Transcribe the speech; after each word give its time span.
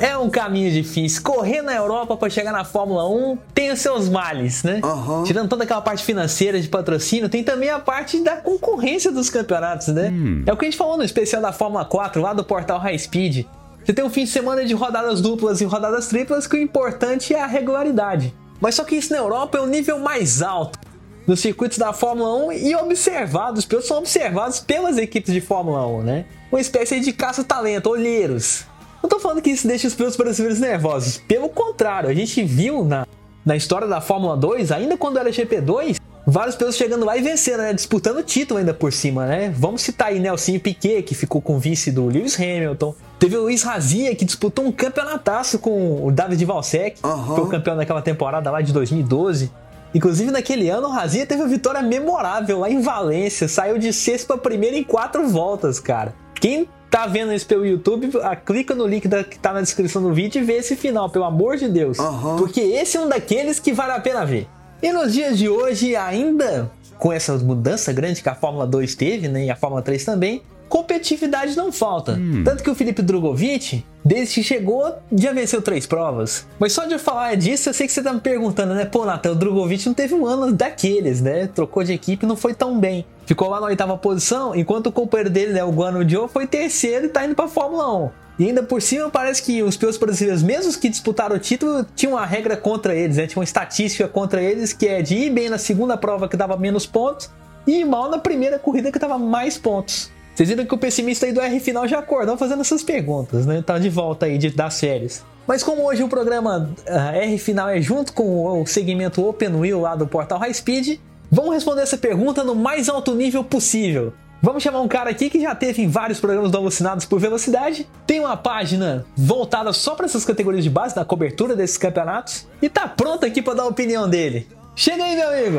É 0.00 0.16
um 0.16 0.30
caminho 0.30 0.72
difícil. 0.72 1.22
Correr 1.22 1.60
na 1.60 1.74
Europa 1.74 2.16
para 2.16 2.30
chegar 2.30 2.52
na 2.52 2.64
Fórmula 2.64 3.06
1 3.08 3.38
tem 3.54 3.70
os 3.70 3.80
seus 3.80 4.08
males, 4.08 4.62
né? 4.62 4.80
Aham. 4.82 5.24
Tirando 5.24 5.48
toda 5.48 5.64
aquela 5.64 5.82
parte 5.82 6.02
financeira 6.02 6.58
de 6.58 6.68
patrocínio, 6.68 7.28
tem 7.28 7.44
também 7.44 7.68
a 7.68 7.78
parte 7.78 8.18
da 8.20 8.36
concorrência 8.36 9.12
dos 9.12 9.28
campeonatos, 9.28 9.88
né? 9.88 10.10
É 10.46 10.52
o 10.52 10.56
que 10.56 10.64
a 10.64 10.70
gente 10.70 10.78
falou 10.78 10.96
no 10.96 11.04
especial 11.04 11.42
da 11.42 11.52
Fórmula 11.52 11.84
4, 11.84 12.22
lá 12.22 12.32
do 12.32 12.42
portal 12.42 12.78
High 12.78 12.98
Speed. 12.98 13.44
Você 13.84 13.92
tem 13.92 14.04
um 14.04 14.10
fim 14.10 14.24
de 14.24 14.30
semana 14.30 14.64
de 14.64 14.72
rodadas 14.74 15.20
duplas 15.20 15.60
e 15.60 15.64
rodadas 15.64 16.08
triplas, 16.08 16.46
que 16.46 16.56
o 16.56 16.60
importante 16.60 17.34
é 17.34 17.42
a 17.42 17.46
regularidade. 17.46 18.34
Mas 18.58 18.74
só 18.74 18.84
que 18.84 18.96
isso 18.96 19.12
na 19.12 19.18
Europa 19.18 19.58
é 19.58 19.60
o 19.60 19.66
nível 19.66 19.98
mais 19.98 20.40
alto 20.42 20.78
nos 21.26 21.40
circuitos 21.40 21.78
da 21.78 21.92
Fórmula 21.92 22.46
1 22.46 22.52
e 22.52 22.74
observados, 22.74 23.64
pelos 23.64 23.86
são 23.86 23.98
observados 23.98 24.60
pelas 24.60 24.98
equipes 24.98 25.32
de 25.32 25.40
Fórmula 25.40 25.86
1, 25.86 26.02
né? 26.02 26.24
Uma 26.50 26.60
espécie 26.60 26.98
de 27.00 27.12
caça-talento, 27.12 27.88
olheiros. 27.88 28.64
Não 29.02 29.08
tô 29.08 29.18
falando 29.18 29.40
que 29.40 29.50
isso 29.50 29.66
deixa 29.66 29.88
os 29.88 29.94
pilotos 29.94 30.16
brasileiros 30.16 30.60
nervosos, 30.60 31.18
pelo 31.26 31.48
contrário, 31.48 32.08
a 32.08 32.14
gente 32.14 32.42
viu 32.42 32.84
na, 32.84 33.06
na 33.44 33.56
história 33.56 33.88
da 33.88 34.00
Fórmula 34.00 34.36
2, 34.36 34.70
ainda 34.72 34.96
quando 34.96 35.18
era 35.18 35.30
GP2, 35.30 35.98
vários 36.26 36.54
pilotos 36.54 36.76
chegando 36.76 37.04
lá 37.04 37.16
e 37.16 37.22
vencendo, 37.22 37.58
né? 37.58 37.72
Disputando 37.72 38.18
o 38.18 38.22
título 38.22 38.60
ainda 38.60 38.74
por 38.74 38.92
cima, 38.92 39.26
né? 39.26 39.52
Vamos 39.56 39.82
citar 39.82 40.08
aí 40.08 40.20
Nelsinho 40.20 40.60
Piquet, 40.60 41.02
que 41.02 41.14
ficou 41.14 41.40
com 41.40 41.58
vice 41.58 41.90
do 41.90 42.06
Lewis 42.06 42.38
Hamilton. 42.38 42.94
Teve 43.18 43.36
o 43.36 43.42
Luiz 43.42 43.62
Razia, 43.62 44.14
que 44.14 44.24
disputou 44.24 44.64
um 44.64 44.72
campeonataço 44.72 45.58
com 45.58 46.06
o 46.06 46.10
David 46.12 46.44
Valsec, 46.44 46.98
Aham. 47.02 47.28
que 47.28 47.34
foi 47.34 47.44
o 47.44 47.48
campeão 47.48 47.76
daquela 47.76 48.02
temporada 48.02 48.50
lá 48.50 48.60
de 48.60 48.72
2012. 48.72 49.50
Inclusive, 49.92 50.30
naquele 50.30 50.68
ano, 50.68 50.86
o 50.86 50.90
Razia 50.90 51.26
teve 51.26 51.42
uma 51.42 51.48
vitória 51.48 51.82
memorável 51.82 52.60
lá 52.60 52.70
em 52.70 52.80
Valência. 52.80 53.48
Saiu 53.48 53.76
de 53.76 53.92
sexto 53.92 54.28
para 54.28 54.38
primeiro 54.38 54.76
em 54.76 54.84
quatro 54.84 55.26
voltas, 55.28 55.80
cara. 55.80 56.14
Quem 56.40 56.66
tá 56.90 57.06
vendo 57.06 57.32
isso 57.32 57.46
pelo 57.46 57.64
YouTube, 57.64 58.10
clica 58.44 58.74
no 58.74 58.86
link 58.86 59.06
da- 59.06 59.22
que 59.22 59.38
tá 59.38 59.52
na 59.52 59.60
descrição 59.60 60.02
do 60.02 60.12
vídeo 60.12 60.40
e 60.40 60.44
vê 60.44 60.54
esse 60.54 60.74
final, 60.74 61.08
pelo 61.10 61.24
amor 61.24 61.56
de 61.56 61.68
Deus. 61.68 61.98
Aham. 61.98 62.36
Porque 62.36 62.60
esse 62.60 62.96
é 62.96 63.00
um 63.00 63.08
daqueles 63.08 63.60
que 63.60 63.72
vale 63.72 63.92
a 63.92 64.00
pena 64.00 64.24
ver. 64.24 64.48
E 64.82 64.90
nos 64.92 65.12
dias 65.12 65.38
de 65.38 65.48
hoje, 65.48 65.94
ainda 65.94 66.70
com 66.98 67.12
essa 67.12 67.34
mudança 67.38 67.92
grande 67.92 68.22
que 68.22 68.28
a 68.28 68.34
Fórmula 68.34 68.66
2 68.66 68.94
teve, 68.94 69.28
né, 69.28 69.44
e 69.46 69.50
a 69.50 69.56
Fórmula 69.56 69.82
3 69.82 70.04
também, 70.04 70.42
competitividade 70.68 71.56
não 71.56 71.70
falta. 71.70 72.18
Tanto 72.44 72.62
que 72.62 72.70
o 72.70 72.74
Felipe 72.74 73.02
Drogovic, 73.02 73.84
desde 74.04 74.36
que 74.36 74.42
chegou, 74.42 74.94
já 75.12 75.32
venceu 75.32 75.62
três 75.62 75.86
provas. 75.86 76.46
Mas 76.58 76.72
só 76.72 76.84
de 76.84 76.92
eu 76.92 76.98
falar 76.98 77.34
disso, 77.36 77.68
eu 77.68 77.74
sei 77.74 77.86
que 77.86 77.92
você 77.92 78.02
tá 78.02 78.12
me 78.12 78.20
perguntando, 78.20 78.74
né? 78.74 78.84
Pô, 78.84 79.04
Nathan, 79.04 79.32
o 79.32 79.34
Drogovic 79.34 79.86
não 79.86 79.94
teve 79.94 80.14
um 80.14 80.26
ano 80.26 80.52
daqueles, 80.52 81.20
né? 81.20 81.48
Trocou 81.48 81.84
de 81.84 81.92
equipe 81.92 82.26
não 82.26 82.36
foi 82.36 82.54
tão 82.54 82.78
bem. 82.78 83.04
Ficou 83.26 83.48
lá 83.48 83.60
na 83.60 83.66
oitava 83.66 83.96
posição, 83.96 84.54
enquanto 84.54 84.88
o 84.88 84.92
companheiro 84.92 85.30
dele, 85.30 85.52
né, 85.52 85.62
o 85.62 85.70
Guano 85.70 86.08
Joe, 86.08 86.28
foi 86.28 86.46
terceiro 86.46 87.06
e 87.06 87.08
tá 87.08 87.24
indo 87.24 87.34
pra 87.34 87.46
Fórmula 87.46 88.06
1. 88.06 88.10
E 88.40 88.46
ainda 88.46 88.62
por 88.62 88.80
cima, 88.80 89.10
parece 89.10 89.42
que 89.42 89.62
os 89.62 89.76
pilotos 89.76 89.98
brasileiros, 89.98 90.42
mesmo 90.42 90.72
que 90.80 90.88
disputaram 90.88 91.36
o 91.36 91.38
título, 91.38 91.86
tinham 91.94 92.14
uma 92.14 92.24
regra 92.24 92.56
contra 92.56 92.94
eles, 92.94 93.18
né? 93.18 93.26
Tinha 93.26 93.38
uma 93.38 93.44
estatística 93.44 94.08
contra 94.08 94.42
eles 94.42 94.72
que 94.72 94.88
é 94.88 95.02
de 95.02 95.14
ir 95.14 95.30
bem 95.30 95.50
na 95.50 95.58
segunda 95.58 95.96
prova 95.96 96.26
que 96.26 96.36
dava 96.36 96.56
menos 96.56 96.86
pontos 96.86 97.30
e 97.66 97.80
ir 97.80 97.84
mal 97.84 98.10
na 98.10 98.18
primeira 98.18 98.58
corrida 98.58 98.90
que 98.90 98.98
dava 98.98 99.18
mais 99.18 99.58
pontos. 99.58 100.10
Vocês 100.40 100.48
viram 100.48 100.64
que 100.64 100.74
o 100.74 100.78
pessimista 100.78 101.26
aí 101.26 101.34
do 101.34 101.40
R 101.42 101.60
Final 101.60 101.86
já 101.86 101.98
acordou 101.98 102.34
fazendo 102.34 102.62
essas 102.62 102.82
perguntas, 102.82 103.44
né? 103.44 103.60
Tá 103.60 103.78
de 103.78 103.90
volta 103.90 104.24
aí 104.24 104.38
de, 104.38 104.48
das 104.48 104.80
férias. 104.80 105.22
Mas 105.46 105.62
como 105.62 105.84
hoje 105.84 106.02
o 106.02 106.08
programa 106.08 106.70
ah, 106.88 107.14
R 107.14 107.36
Final 107.36 107.68
é 107.68 107.82
junto 107.82 108.14
com 108.14 108.62
o 108.62 108.66
segmento 108.66 109.22
Open 109.22 109.54
Wheel 109.56 109.78
lá 109.78 109.94
do 109.94 110.06
portal 110.06 110.38
High 110.38 110.54
Speed, 110.54 110.98
vamos 111.30 111.52
responder 111.52 111.82
essa 111.82 111.98
pergunta 111.98 112.42
no 112.42 112.54
mais 112.54 112.88
alto 112.88 113.14
nível 113.14 113.44
possível. 113.44 114.14
Vamos 114.40 114.62
chamar 114.62 114.80
um 114.80 114.88
cara 114.88 115.10
aqui 115.10 115.28
que 115.28 115.38
já 115.38 115.54
teve 115.54 115.82
em 115.82 115.88
vários 115.88 116.18
programas 116.18 116.50
do 116.50 116.56
Alucinados 116.56 117.04
por 117.04 117.20
Velocidade, 117.20 117.86
tem 118.06 118.20
uma 118.20 118.34
página 118.34 119.04
voltada 119.14 119.74
só 119.74 119.94
para 119.94 120.06
essas 120.06 120.24
categorias 120.24 120.64
de 120.64 120.70
base, 120.70 120.96
na 120.96 121.04
cobertura 121.04 121.54
desses 121.54 121.76
campeonatos, 121.76 122.46
e 122.62 122.68
tá 122.70 122.88
pronto 122.88 123.26
aqui 123.26 123.42
para 123.42 123.52
dar 123.52 123.64
a 123.64 123.68
opinião 123.68 124.08
dele. 124.08 124.48
Chega 124.74 125.04
aí, 125.04 125.16
meu 125.16 125.28
amigo! 125.28 125.58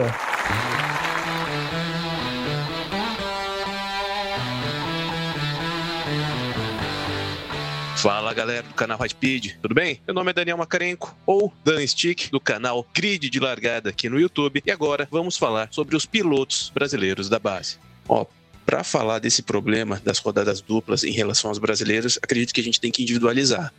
Fala 8.02 8.34
galera 8.34 8.64
do 8.64 8.74
canal 8.74 8.98
Speed, 9.08 9.58
tudo 9.62 9.76
bem? 9.76 10.02
Meu 10.08 10.16
nome 10.16 10.32
é 10.32 10.34
Daniel 10.34 10.58
Macarenco, 10.58 11.16
ou 11.24 11.54
Dan 11.64 11.86
Stick, 11.86 12.32
do 12.32 12.40
canal 12.40 12.84
Grid 12.96 13.30
de 13.30 13.40
Largada 13.40 13.90
aqui 13.92 14.10
no 14.10 14.20
YouTube, 14.20 14.64
e 14.66 14.72
agora 14.72 15.08
vamos 15.12 15.38
falar 15.38 15.68
sobre 15.70 15.96
os 15.96 16.04
pilotos 16.04 16.72
brasileiros 16.74 17.30
da 17.30 17.38
base. 17.38 17.78
Ó, 18.10 18.26
para 18.66 18.84
falar 18.84 19.20
desse 19.20 19.44
problema 19.44 20.02
das 20.04 20.18
rodadas 20.18 20.62
duplas 20.62 21.04
em 21.04 21.12
relação 21.12 21.52
aos 21.52 21.60
brasileiros, 21.60 22.18
acredito 22.24 22.56
que 22.56 22.62
a 22.62 22.64
gente 22.64 22.82
tem 22.82 22.92
que 22.92 23.04
individualizar. 23.04 23.72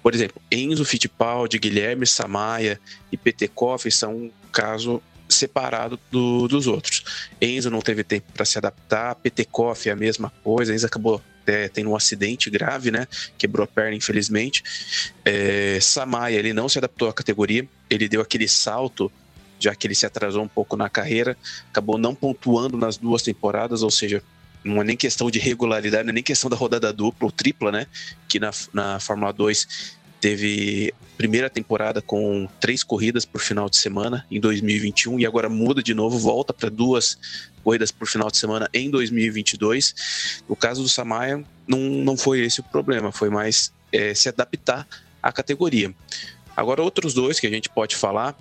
Por 0.00 0.14
exemplo, 0.14 0.40
Enzo 0.52 0.84
Fittipaldi, 0.84 1.58
Guilherme 1.58 2.06
Samaia 2.06 2.80
e 3.10 3.16
Petekoff 3.16 3.90
são 3.90 4.14
um 4.14 4.30
caso 4.52 5.02
separado 5.28 5.98
do- 6.12 6.46
dos 6.46 6.68
outros. 6.68 7.02
Enzo 7.40 7.70
não 7.70 7.80
teve 7.80 8.04
tempo 8.04 8.30
para 8.32 8.44
se 8.44 8.56
adaptar, 8.56 9.16
Petekoff 9.16 9.88
é 9.88 9.92
a 9.92 9.96
mesma 9.96 10.32
coisa, 10.44 10.72
Enzo 10.72 10.86
acabou 10.86 11.20
é, 11.46 11.68
tendo 11.68 11.90
um 11.90 11.96
acidente 11.96 12.50
grave, 12.50 12.90
né? 12.90 13.06
Quebrou 13.36 13.64
a 13.64 13.66
perna, 13.66 13.96
infelizmente. 13.96 14.62
É, 15.24 15.78
Samaia, 15.80 16.36
ele 16.36 16.52
não 16.52 16.68
se 16.68 16.78
adaptou 16.78 17.08
à 17.08 17.12
categoria, 17.12 17.66
ele 17.88 18.08
deu 18.08 18.20
aquele 18.20 18.48
salto, 18.48 19.10
já 19.58 19.74
que 19.74 19.86
ele 19.86 19.94
se 19.94 20.06
atrasou 20.06 20.42
um 20.42 20.48
pouco 20.48 20.76
na 20.76 20.88
carreira, 20.88 21.36
acabou 21.70 21.96
não 21.96 22.14
pontuando 22.14 22.76
nas 22.76 22.96
duas 22.96 23.22
temporadas, 23.22 23.82
ou 23.82 23.90
seja, 23.90 24.22
não 24.64 24.80
é 24.80 24.84
nem 24.84 24.96
questão 24.96 25.30
de 25.30 25.38
regularidade, 25.38 26.04
não 26.04 26.10
é 26.10 26.14
nem 26.14 26.22
questão 26.22 26.48
da 26.48 26.56
rodada 26.56 26.92
dupla 26.92 27.26
ou 27.26 27.32
tripla, 27.32 27.70
né? 27.70 27.86
Que 28.28 28.40
na, 28.40 28.50
na 28.72 28.98
Fórmula 28.98 29.32
2 29.32 29.96
teve 30.24 30.94
primeira 31.18 31.50
temporada 31.50 32.00
com 32.00 32.48
três 32.58 32.82
corridas 32.82 33.26
por 33.26 33.42
final 33.42 33.68
de 33.68 33.76
semana 33.76 34.24
em 34.30 34.40
2021 34.40 35.20
e 35.20 35.26
agora 35.26 35.50
muda 35.50 35.82
de 35.82 35.92
novo, 35.92 36.18
volta 36.18 36.50
para 36.50 36.70
duas 36.70 37.18
corridas 37.62 37.92
por 37.92 38.08
final 38.08 38.30
de 38.30 38.38
semana 38.38 38.66
em 38.72 38.90
2022. 38.90 40.42
No 40.48 40.56
caso 40.56 40.82
do 40.82 40.88
Samaya, 40.88 41.44
não, 41.68 41.78
não 41.78 42.16
foi 42.16 42.40
esse 42.40 42.60
o 42.60 42.62
problema, 42.62 43.12
foi 43.12 43.28
mais 43.28 43.70
é, 43.92 44.14
se 44.14 44.26
adaptar 44.26 44.88
à 45.22 45.30
categoria. 45.30 45.94
Agora, 46.56 46.82
outros 46.82 47.12
dois 47.12 47.38
que 47.38 47.46
a 47.46 47.50
gente 47.50 47.68
pode 47.68 47.94
falar, 47.94 48.34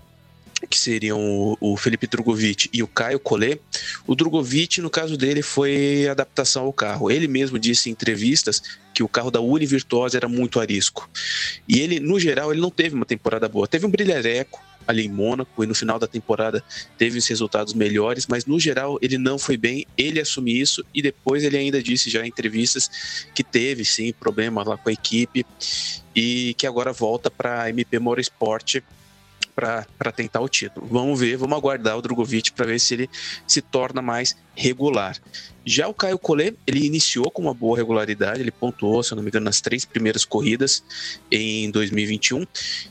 que 0.68 0.78
seriam 0.78 1.20
o, 1.20 1.58
o 1.60 1.78
Felipe 1.78 2.08
Drogovic 2.08 2.70
e 2.74 2.82
o 2.84 2.88
Caio 2.88 3.20
Collet. 3.20 3.62
O 4.08 4.16
Drogovic, 4.16 4.82
no 4.82 4.90
caso 4.90 5.18
dele, 5.18 5.42
foi 5.42 6.08
adaptação 6.10 6.66
ao 6.66 6.74
carro. 6.74 7.12
Ele 7.12 7.28
mesmo 7.28 7.60
disse 7.60 7.90
em 7.90 7.92
entrevistas 7.92 8.62
que 8.94 9.04
o 9.04 9.08
carro 9.08 9.32
da 9.32 9.42
Uni 9.42 9.66
Virtuosa 9.66 10.18
era 10.18 10.28
muito 10.28 10.60
arisco. 10.60 11.10
E 11.68 11.80
ele, 11.80 12.00
no 12.00 12.20
geral, 12.20 12.52
ele 12.52 12.62
não 12.62 12.70
teve 12.70 12.96
uma 12.96 13.06
temporada 13.06 13.48
boa. 13.48 13.68
Teve 13.68 13.86
um 13.86 13.90
brilhareco 13.90 14.62
ali 14.88 15.06
em 15.06 15.10
Mônaco 15.10 15.64
e 15.64 15.68
no 15.68 15.74
final 15.74 15.98
da 15.98 16.08
temporada 16.08 16.64
teve 16.98 17.18
os 17.18 17.28
resultados 17.28 17.74
melhores, 17.74 18.28
mas 18.28 18.46
no 18.46 18.60
geral 18.60 18.98
ele 19.02 19.18
não 19.18 19.40
foi 19.40 19.58
bem. 19.58 19.86
Ele 19.98 20.20
assumiu 20.20 20.62
isso 20.62 20.84
e 20.94 21.02
depois 21.02 21.44
ele 21.44 21.58
ainda 21.58 21.82
disse 21.82 22.10
já 22.10 22.24
em 22.26 22.28
entrevistas 22.28 23.26
que 23.34 23.44
teve 23.44 23.86
sim 23.86 24.14
problema 24.14 24.64
lá 24.64 24.78
com 24.78 24.90
a 24.90 24.94
equipe 24.94 25.46
e 26.16 26.54
que 26.56 26.68
agora 26.68 26.94
volta 26.94 27.32
para 27.32 27.64
a 27.64 27.70
MP 27.70 27.98
Motorsport 28.00 28.82
para 29.56 30.12
tentar 30.16 30.42
o 30.42 30.50
título. 30.50 30.88
Vamos 30.88 31.20
ver, 31.20 31.38
vamos 31.38 31.58
aguardar 31.58 31.98
o 31.98 32.02
Drogovic 32.02 32.52
para 32.52 32.66
ver 32.66 32.80
se 32.80 32.94
ele 32.94 33.10
se 33.48 33.62
torna 33.62 34.02
mais 34.02 34.36
regular. 34.56 35.18
Já 35.66 35.88
o 35.88 35.94
Caio 35.94 36.18
Collet, 36.20 36.58
ele 36.68 36.86
iniciou 36.86 37.32
com 37.32 37.42
uma 37.44 37.54
boa 37.54 37.78
regularidade, 37.78 38.42
ele 38.42 38.52
pontuou, 38.52 39.02
se 39.02 39.14
eu 39.14 39.16
não 39.16 39.24
me 39.24 39.30
engano, 39.30 39.46
nas 39.46 39.62
três 39.62 39.86
primeiras 39.86 40.26
corridas 40.26 40.84
em 41.32 41.72
2021 41.72 42.46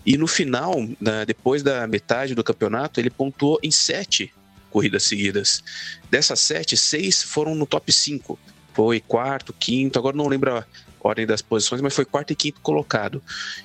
e 0.07 0.17
no 0.17 0.27
final, 0.27 0.75
na- 1.01 1.25
depois 1.25 1.63
da 1.63 1.87
metade 1.87 2.35
do 2.35 2.43
campeonato, 2.43 2.99
ele 2.99 3.11
pontuou 3.11 3.59
em 3.63 3.71
sete 3.71 4.33
corridas 4.71 5.03
seguidas. 5.03 5.63
Dessas 6.11 6.41
sete, 6.41 6.77
seis 6.77 7.23
foram 7.23 7.55
no 7.55 7.67
top 7.67 7.93
5. 7.93 8.39
Foi 8.73 9.01
quarto, 9.01 9.53
quinto, 9.53 9.99
agora 9.99 10.17
não 10.17 10.27
lembro 10.29 10.57
a 10.57 10.67
ordem 10.99 11.27
das 11.27 11.43
posições, 11.43 11.83
mas 11.83 11.95
foi 11.95 12.07
quarto 12.07 12.33
e 12.33 12.37
quinto 12.37 12.61
colocado. 12.63 13.23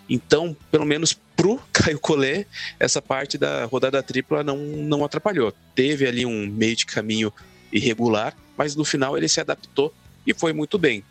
Então, 0.10 0.56
pelo 0.70 0.86
menos 0.86 1.18
pro 1.38 1.62
Caio 1.72 2.00
Collet, 2.00 2.48
essa 2.80 3.02
parte 3.02 3.38
da 3.38 3.66
rodada 3.66 4.02
tripla 4.02 4.44
não, 4.44 4.58
não 4.58 5.06
atrapalhou. 5.06 5.54
Teve 5.76 6.08
ali 6.08 6.26
um 6.26 6.48
meio 6.48 6.76
de 6.76 6.86
caminho 6.88 7.32
irregular, 7.72 8.36
mas 8.58 8.76
no 8.76 8.84
final 8.84 9.16
ele 9.16 9.30
se 9.30 9.40
adaptou 9.40 9.94
e 10.26 10.34
foi 10.34 10.52
muito 10.52 10.78
bem. 10.80 11.04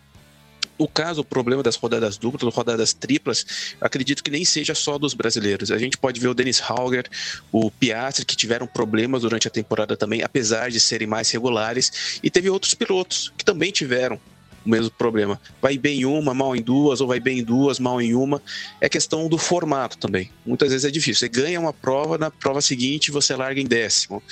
o 0.78 0.87
caso, 0.87 1.23
o 1.23 1.25
problema 1.25 1.62
das 1.62 1.76
rodadas 1.76 2.19
duplas, 2.19 2.55
rodadas 2.55 2.93
triplas, 2.93 3.75
acredito 3.81 4.23
que 4.23 4.31
nem 4.31 4.44
seja 4.44 4.75
só 4.75 4.99
dos 4.99 5.14
brasileiros. 5.14 5.70
A 5.70 5.78
gente 5.78 5.96
pode 5.96 6.20
ver 6.20 6.28
o 6.28 6.34
Dennis 6.34 6.61
Hauger, 6.61 7.08
o 7.50 7.70
Piastri, 7.70 8.26
que 8.26 8.37
tiveram 8.37 8.67
problemas 8.67 9.23
durante 9.23 9.49
a 9.49 9.50
temporada 9.50 9.96
também, 9.96 10.23
apesar 10.23 10.70
de 10.70 10.78
serem 10.78 11.06
mais 11.06 11.31
regulares, 11.31 12.20
e 12.23 12.31
teve 12.31 12.50
outros 12.50 12.75
pilotos 12.75 13.32
que 13.38 13.44
também 13.44 13.70
tiveram 13.70 14.20
o 14.67 14.71
mesmo 14.71 14.91
problema. 14.91 15.41
Vai 15.63 15.79
bem 15.79 16.01
em 16.01 16.05
uma, 16.05 16.35
mal 16.35 16.55
em 16.57 16.61
duas, 16.61 17.01
ou 17.01 17.07
vai 17.07 17.21
bem 17.21 17.39
em 17.39 17.45
duas, 17.45 17.79
mal 17.79 18.03
em 18.03 18.15
uma. 18.15 18.43
É 18.81 18.89
questão 18.89 19.29
do 19.29 19.39
formato 19.39 19.97
também. 19.97 20.31
Muitas 20.45 20.71
vezes 20.71 20.85
é 20.85 20.91
difícil. 20.91 21.21
Você 21.21 21.29
ganha 21.29 21.61
uma 21.61 21.73
prova, 21.73 22.19
na 22.19 22.31
prova 22.31 22.61
seguinte 22.61 23.11
você 23.11 23.35
larga 23.37 23.61
em 23.61 23.67
décimo. 23.67 24.23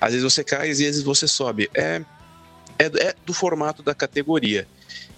Às 0.00 0.12
vezes 0.12 0.22
você 0.22 0.44
cai, 0.44 0.70
às 0.70 0.78
vezes 0.78 1.02
você 1.02 1.26
sobe. 1.26 1.68
É, 1.74 2.00
é, 2.78 2.84
é 2.84 3.14
do 3.26 3.34
formato 3.34 3.82
da 3.82 3.94
categoria. 3.94 4.66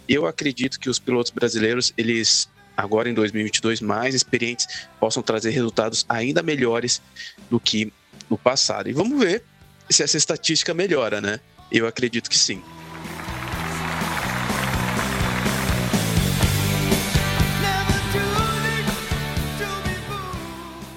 Eu 0.08 0.26
acredito 0.26 0.80
que 0.80 0.88
os 0.88 0.98
pilotos 0.98 1.30
brasileiros, 1.30 1.92
eles 1.96 2.48
agora 2.76 3.08
em 3.08 3.14
2022 3.14 3.80
mais 3.80 4.14
experientes, 4.14 4.66
possam 4.98 5.22
trazer 5.22 5.50
resultados 5.50 6.04
ainda 6.08 6.42
melhores 6.42 7.00
do 7.48 7.60
que 7.60 7.92
no 8.28 8.36
passado. 8.36 8.88
E 8.88 8.92
vamos 8.92 9.18
ver 9.18 9.44
se 9.88 10.02
essa 10.02 10.16
estatística 10.16 10.74
melhora, 10.74 11.20
né? 11.20 11.38
Eu 11.70 11.86
acredito 11.86 12.28
que 12.28 12.38
sim. 12.38 12.62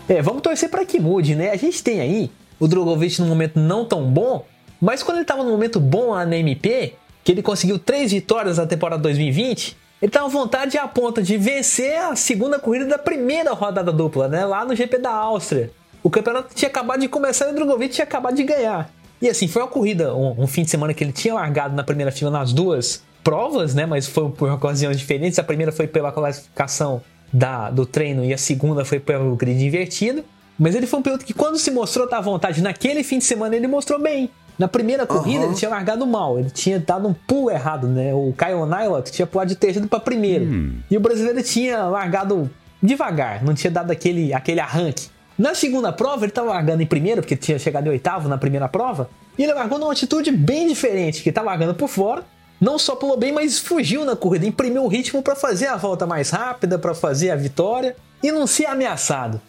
É, 0.09 0.21
vamos 0.21 0.41
torcer 0.41 0.69
para 0.69 0.85
que 0.85 0.99
mude, 0.99 1.35
né? 1.35 1.51
A 1.51 1.57
gente 1.57 1.83
tem 1.83 1.99
aí 1.99 2.31
o 2.59 2.67
Drogovic 2.67 3.19
num 3.21 3.27
momento 3.27 3.59
não 3.59 3.85
tão 3.85 4.09
bom, 4.09 4.45
mas 4.79 5.03
quando 5.03 5.17
ele 5.17 5.25
tava 5.25 5.43
num 5.43 5.51
momento 5.51 5.79
bom 5.79 6.11
lá 6.11 6.25
na 6.25 6.37
MP, 6.37 6.93
que 7.23 7.31
ele 7.31 7.41
conseguiu 7.41 7.77
três 7.77 8.11
vitórias 8.11 8.57
na 8.57 8.65
temporada 8.65 9.01
2020, 9.03 9.75
ele 10.01 10.11
tava 10.11 10.27
à 10.27 10.29
vontade 10.29 10.77
a 10.77 10.87
ponto 10.87 11.21
de 11.21 11.37
vencer 11.37 11.97
a 11.97 12.15
segunda 12.15 12.57
corrida 12.57 12.85
da 12.85 12.97
primeira 12.97 13.51
rodada 13.51 13.91
dupla, 13.91 14.27
né? 14.27 14.45
Lá 14.45 14.63
no 14.63 14.75
GP 14.75 14.99
da 14.99 15.11
Áustria. 15.11 15.71
O 16.01 16.09
campeonato 16.09 16.55
tinha 16.55 16.69
acabado 16.69 17.01
de 17.01 17.09
começar 17.09 17.47
e 17.47 17.51
o 17.51 17.55
Drogovic 17.55 17.95
tinha 17.95 18.05
acabado 18.05 18.35
de 18.35 18.43
ganhar. 18.43 18.89
E 19.21 19.27
assim, 19.27 19.47
foi 19.47 19.61
uma 19.63 19.67
corrida, 19.67 20.15
um, 20.15 20.43
um 20.43 20.47
fim 20.47 20.63
de 20.63 20.69
semana 20.69 20.93
que 20.93 21.03
ele 21.03 21.11
tinha 21.11 21.33
largado 21.33 21.75
na 21.75 21.83
primeira 21.83 22.11
fila 22.11 22.29
nas 22.29 22.53
duas 22.53 23.03
provas, 23.23 23.73
né? 23.73 23.85
Mas 23.85 24.07
foi 24.07 24.29
por 24.29 24.49
ocasiões 24.49 24.97
diferentes. 24.97 25.37
A 25.39 25.43
primeira 25.43 25.71
foi 25.71 25.87
pela 25.87 26.11
classificação 26.11 27.01
da, 27.31 27.69
do 27.69 27.85
treino 27.85 28.23
e 28.23 28.33
a 28.33 28.37
segunda 28.37 28.85
foi 28.85 28.99
pelo 28.99 29.35
grid 29.35 29.65
invertido. 29.65 30.23
Mas 30.57 30.73
ele 30.73 30.87
foi 30.87 30.99
um 30.99 31.03
piloto 31.03 31.23
que, 31.23 31.33
quando 31.33 31.59
se 31.59 31.69
mostrou 31.69 32.07
à 32.11 32.19
vontade 32.19 32.61
naquele 32.63 33.03
fim 33.03 33.19
de 33.19 33.25
semana, 33.25 33.55
ele 33.55 33.67
mostrou 33.67 34.01
bem. 34.01 34.29
Na 34.57 34.67
primeira 34.67 35.05
corrida, 35.05 35.45
ele 35.45 35.53
tinha 35.53 35.69
largado 35.69 36.07
mal, 36.07 36.39
ele 36.39 36.49
tinha 36.49 36.79
dado 36.79 37.07
um 37.07 37.13
pulo 37.13 37.51
errado, 37.51 37.87
né? 37.87 38.11
O 38.11 38.33
Kyle 38.35 38.65
Nylot 38.65 39.11
tinha 39.11 39.27
pulado 39.27 39.49
de 39.49 39.55
terceiro 39.55 39.87
para 39.87 39.99
primeiro. 39.99 40.45
E 40.89 40.97
o 40.97 40.99
brasileiro 40.99 41.43
tinha 41.43 41.83
largado 41.83 42.49
devagar, 42.81 43.43
não 43.43 43.53
tinha 43.53 43.69
dado 43.69 43.91
aquele, 43.91 44.33
aquele 44.33 44.59
arranque. 44.59 45.09
Na 45.37 45.53
segunda 45.53 45.91
prova, 45.93 46.25
ele 46.25 46.31
estava 46.31 46.49
largando 46.49 46.81
em 46.81 46.87
primeiro, 46.87 47.21
porque 47.21 47.35
tinha 47.35 47.59
chegado 47.59 47.85
em 47.85 47.89
oitavo 47.91 48.27
na 48.27 48.39
primeira 48.39 48.67
prova, 48.67 49.07
e 49.37 49.43
ele 49.43 49.53
largou 49.53 49.77
numa 49.77 49.91
atitude 49.91 50.31
bem 50.31 50.67
diferente, 50.67 51.21
que 51.21 51.29
estava 51.29 51.47
largando 51.47 51.75
por 51.75 51.87
fora, 51.87 52.23
não 52.59 52.79
só 52.79 52.95
pulou 52.95 53.17
bem, 53.17 53.31
mas 53.31 53.59
fugiu 53.59 54.03
na 54.03 54.15
corrida, 54.15 54.45
imprimiu 54.45 54.83
o 54.83 54.87
ritmo 54.87 55.21
para 55.21 55.35
fazer 55.35 55.67
a 55.67 55.77
volta 55.77 56.05
mais 56.05 56.29
rápida, 56.29 56.79
para 56.79 56.93
fazer 56.93 57.29
a 57.29 57.35
vitória 57.35 57.95
e 58.21 58.31
não 58.31 58.47
ser 58.47 58.65
ameaçado. 58.65 59.39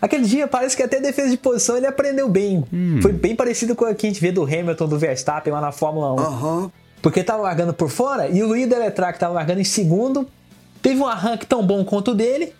Aquele 0.00 0.24
dia 0.24 0.46
parece 0.46 0.76
que 0.76 0.82
até 0.82 1.00
defesa 1.00 1.30
de 1.30 1.36
posição 1.36 1.76
ele 1.76 1.86
aprendeu 1.86 2.28
bem. 2.28 2.64
Foi 3.00 3.12
bem 3.12 3.34
parecido 3.34 3.74
com 3.74 3.84
o 3.86 3.94
que 3.94 4.06
a 4.06 4.10
gente 4.10 4.20
vê 4.20 4.30
do 4.30 4.42
Hamilton, 4.42 4.86
do 4.86 4.98
Verstappen 4.98 5.52
lá 5.52 5.60
na 5.60 5.72
Fórmula 5.72 6.12
1. 6.12 6.18
Aham. 6.18 6.72
Porque 7.00 7.24
tava 7.24 7.42
largando 7.42 7.72
por 7.72 7.88
fora 7.88 8.28
e 8.28 8.42
o 8.42 8.46
Luiz 8.46 8.68
Deletrac 8.68 9.18
tava 9.18 9.32
largando 9.32 9.60
em 9.60 9.64
segundo. 9.64 10.28
Teve 10.82 11.00
um 11.00 11.06
arranque 11.06 11.46
tão 11.46 11.66
bom 11.66 11.84
quanto 11.84 12.10
o 12.10 12.14
dele. 12.14 12.52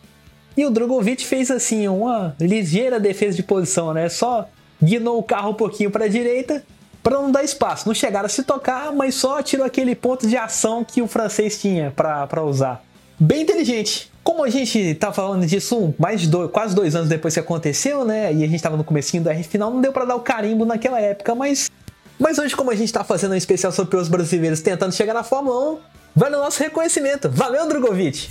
E 0.57 0.65
o 0.65 0.71
Drogovic 0.71 1.25
fez 1.25 1.51
assim, 1.51 1.87
uma 1.87 2.35
ligeira 2.41 2.99
defesa 2.99 3.37
de 3.37 3.43
posição, 3.43 3.93
né? 3.93 4.09
Só 4.09 4.49
guinou 4.83 5.19
o 5.19 5.23
carro 5.23 5.51
um 5.51 5.55
pouquinho 5.55 5.91
para 5.91 6.07
a 6.07 6.09
direita 6.09 6.65
para 7.05 7.21
não 7.21 7.31
dar 7.31 7.45
espaço. 7.45 7.87
Não 7.87 7.95
chegaram 7.95 8.27
a 8.27 8.29
se 8.31 8.43
tocar, 8.43 8.91
mas 8.93 9.15
só 9.15 9.43
tirou 9.43 9.65
aquele 9.65 9.95
ponto 9.95 10.27
de 10.27 10.37
ação 10.37 10.83
que 10.83 11.03
o 11.03 11.07
francês 11.07 11.61
tinha 11.61 11.93
para 11.93 12.43
usar. 12.43 12.83
Bem 13.21 13.43
inteligente. 13.43 14.11
Como 14.25 14.43
a 14.43 14.49
gente 14.49 14.95
tá 14.95 15.13
falando 15.13 15.47
disso 15.47 15.95
mais 15.99 16.23
de 16.23 16.29
dois, 16.29 16.51
quase 16.51 16.75
dois 16.75 16.97
anos 16.97 17.11
depois 17.11 17.35
que 17.35 17.41
aconteceu, 17.41 18.07
né? 18.07 18.33
E 18.33 18.43
a 18.43 18.47
gente 18.49 18.63
tava 18.63 18.75
no 18.75 18.83
comecinho 18.83 19.23
do 19.23 19.29
R 19.29 19.45
final, 19.45 19.71
não 19.71 19.83
deu 19.83 19.93
para 19.93 20.07
dar 20.07 20.17
o 20.17 20.21
carimbo 20.21 20.65
naquela 20.65 20.99
época, 20.99 21.35
mas 21.35 21.71
mas 22.19 22.39
hoje, 22.39 22.57
como 22.57 22.71
a 22.71 22.75
gente 22.75 22.93
tá 22.93 23.05
fazendo 23.05 23.33
um 23.33 23.37
especial 23.37 23.71
sobre 23.71 23.97
os 23.97 24.09
brasileiros 24.09 24.61
tentando 24.61 24.95
chegar 24.95 25.13
na 25.13 25.25
Fórmula 25.25 25.73
1, 25.73 25.79
vale 26.17 26.37
o 26.37 26.39
nosso 26.39 26.63
reconhecimento. 26.63 27.29
Valeu, 27.29 27.69
Drogovic! 27.69 28.31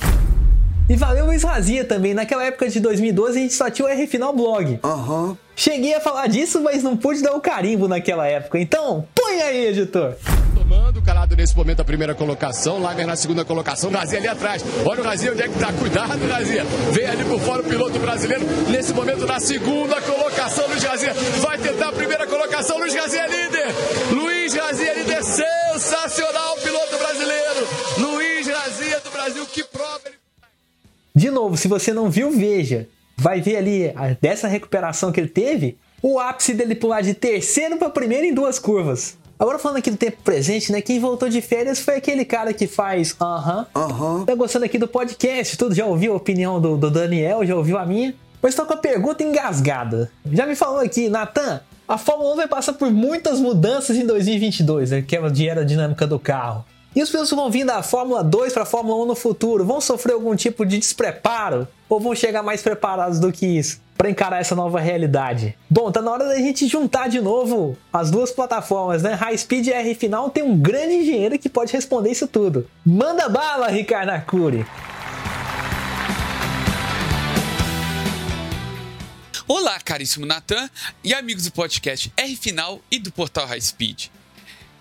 E 0.89 0.95
valeu 0.95 1.25
Luiz 1.25 1.43
Razia 1.43 1.85
também. 1.85 2.13
Naquela 2.13 2.43
época 2.43 2.67
de 2.67 2.79
2012 2.79 3.37
a 3.37 3.41
gente 3.41 3.53
só 3.53 3.69
tinha 3.69 3.87
o 3.87 3.89
R 3.89 4.05
Final 4.07 4.33
Blog. 4.33 4.79
Aham. 4.83 5.37
Cheguei 5.55 5.93
a 5.93 6.01
falar 6.01 6.27
disso, 6.27 6.61
mas 6.61 6.83
não 6.83 6.97
pude 6.97 7.21
dar 7.21 7.33
o 7.33 7.39
carimbo 7.39 7.87
naquela 7.87 8.27
época. 8.27 8.59
Então, 8.59 9.07
põe 9.13 9.41
aí, 9.41 9.67
editor! 9.67 10.15
Tomando, 10.55 11.01
calado 11.01 11.35
nesse 11.35 11.55
momento 11.55 11.81
a 11.81 11.85
primeira 11.85 12.15
colocação, 12.15 12.81
Lager 12.81 13.05
na 13.05 13.15
segunda 13.15 13.45
colocação, 13.45 13.91
Razia 13.91 14.17
ali 14.17 14.27
atrás. 14.27 14.63
Olha 14.83 15.01
o 15.01 15.03
Razia, 15.03 15.31
onde 15.31 15.43
é 15.43 15.47
que 15.47 15.59
tá? 15.59 15.71
Cuidado, 15.71 16.27
Razia. 16.27 16.65
Vem 16.91 17.05
ali 17.05 17.23
por 17.25 17.39
fora 17.39 17.61
o 17.61 17.65
piloto 17.65 17.99
brasileiro, 17.99 18.45
nesse 18.69 18.93
momento 18.93 19.25
na 19.25 19.39
segunda 19.39 20.01
colocação, 20.01 20.67
Luiz 20.67 20.83
Razia. 20.83 21.13
Vai 21.41 21.57
tentar 21.59 21.89
a 21.89 21.93
primeira 21.93 22.25
colocação, 22.27 22.79
Luiz 22.79 22.95
Razia 22.95 23.27
líder. 23.27 23.67
Luiz 24.11 24.53
Razia 24.55 24.93
líder, 24.95 25.23
sensacional 25.23 26.55
piloto 26.57 26.97
brasileiro. 26.97 27.52
De 31.23 31.31
novo, 31.31 31.55
se 31.55 31.69
você 31.69 31.93
não 31.93 32.09
viu, 32.09 32.31
veja. 32.31 32.85
Vai 33.15 33.39
ver 33.39 33.55
ali, 33.55 33.93
a- 33.95 34.17
dessa 34.21 34.45
recuperação 34.45 35.09
que 35.09 35.21
ele 35.21 35.29
teve, 35.29 35.77
o 36.01 36.19
ápice 36.19 36.53
dele 36.53 36.75
pular 36.75 36.99
de 36.99 37.13
terceiro 37.13 37.77
para 37.77 37.89
primeiro 37.89 38.25
em 38.25 38.33
duas 38.33 38.59
curvas. 38.59 39.17
Agora 39.39 39.57
falando 39.57 39.77
aqui 39.77 39.89
do 39.89 39.95
tempo 39.95 40.17
presente, 40.21 40.69
né? 40.69 40.81
Quem 40.81 40.99
voltou 40.99 41.29
de 41.29 41.39
férias 41.39 41.79
foi 41.79 41.95
aquele 41.95 42.25
cara 42.25 42.51
que 42.51 42.67
faz 42.67 43.15
aham. 43.21 43.65
Aham. 43.73 44.25
Tá 44.25 44.35
gostando 44.35 44.65
aqui 44.65 44.77
do 44.77 44.85
podcast? 44.85 45.55
Tudo 45.57 45.73
já 45.73 45.85
ouviu 45.85 46.11
a 46.11 46.17
opinião 46.17 46.59
do, 46.59 46.75
do 46.75 46.91
Daniel, 46.91 47.45
já 47.45 47.55
ouviu 47.55 47.77
a 47.77 47.85
minha? 47.85 48.13
Mas 48.41 48.53
tô 48.53 48.65
com 48.65 48.73
a 48.73 48.77
pergunta 48.77 49.23
engasgada. 49.23 50.11
Já 50.29 50.45
me 50.45 50.57
falou 50.57 50.79
aqui, 50.79 51.07
Natan, 51.07 51.61
a 51.87 51.97
Fórmula 51.97 52.33
1 52.33 52.35
vai 52.35 52.47
passar 52.49 52.73
por 52.73 52.91
muitas 52.91 53.39
mudanças 53.39 53.95
em 53.95 54.05
2022, 54.05 54.91
né, 54.91 55.01
que 55.01 55.15
é 55.15 55.29
de 55.29 55.47
aerodinâmica 55.47 56.05
do 56.05 56.19
carro. 56.19 56.65
E 56.95 57.01
os 57.01 57.09
pilotos 57.09 57.31
vão 57.31 57.49
vir 57.49 57.65
da 57.65 57.81
Fórmula 57.81 58.23
2 58.23 58.53
para 58.53 58.63
a 58.63 58.65
Fórmula 58.67 59.03
1 59.03 59.07
no 59.07 59.15
futuro 59.15 59.65
vão 59.65 59.81
sofrer 59.81 60.13
algum 60.13 60.35
tipo 60.35 60.63
de 60.63 60.77
despreparo? 60.77 61.67
Ou 61.89 61.99
vão 61.99 62.13
chegar 62.13 62.43
mais 62.43 62.61
preparados 62.61 63.19
do 63.19 63.31
que 63.31 63.47
isso 63.47 63.81
para 63.97 64.11
encarar 64.11 64.39
essa 64.39 64.55
nova 64.55 64.79
realidade? 64.79 65.57
Bom, 65.67 65.91
tá 65.91 66.03
na 66.03 66.11
hora 66.11 66.25
da 66.25 66.35
gente 66.35 66.67
juntar 66.67 67.09
de 67.09 67.19
novo 67.19 67.75
as 67.91 68.11
duas 68.11 68.31
plataformas, 68.31 69.01
né? 69.01 69.13
High 69.13 69.37
Speed 69.39 69.67
e 69.67 69.73
R 69.73 69.95
Final 69.95 70.29
tem 70.29 70.43
um 70.43 70.55
grande 70.55 70.93
engenheiro 70.93 71.39
que 71.39 71.49
pode 71.49 71.73
responder 71.73 72.11
isso 72.11 72.27
tudo. 72.27 72.69
Manda 72.85 73.27
bala, 73.27 73.69
Ricardo 73.69 74.09
Arcuri! 74.09 74.63
Olá, 79.47 79.79
caríssimo 79.79 80.27
Natan 80.27 80.69
e 81.03 81.11
amigos 81.11 81.45
do 81.45 81.51
podcast 81.51 82.13
R 82.15 82.35
Final 82.35 82.79
e 82.91 82.99
do 82.99 83.11
portal 83.11 83.47
High 83.47 83.61
Speed. 83.61 84.09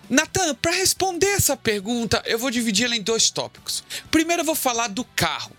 Natan, 0.09 0.55
para 0.55 0.71
responder 0.73 1.27
essa 1.27 1.55
pergunta, 1.55 2.21
eu 2.25 2.37
vou 2.37 2.51
dividi-la 2.51 2.95
em 2.95 3.01
dois 3.01 3.29
tópicos. 3.29 3.83
Primeiro, 4.11 4.41
eu 4.41 4.45
vou 4.45 4.55
falar 4.55 4.87
do 4.89 5.03
carro. 5.03 5.51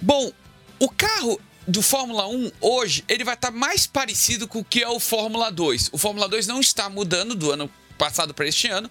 Bom, 0.00 0.32
o 0.78 0.88
carro 0.88 1.40
do 1.66 1.82
Fórmula 1.82 2.28
1 2.28 2.52
hoje 2.60 3.04
ele 3.08 3.24
vai 3.24 3.34
estar 3.34 3.50
mais 3.50 3.86
parecido 3.86 4.46
com 4.46 4.60
o 4.60 4.64
que 4.64 4.82
é 4.82 4.88
o 4.88 5.00
Fórmula 5.00 5.50
2. 5.50 5.90
O 5.92 5.98
Fórmula 5.98 6.28
2 6.28 6.46
não 6.46 6.60
está 6.60 6.88
mudando 6.88 7.34
do 7.34 7.50
ano 7.50 7.70
passado 7.96 8.34
para 8.34 8.46
este 8.46 8.68
ano, 8.68 8.90